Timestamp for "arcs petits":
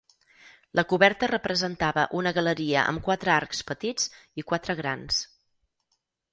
3.37-4.11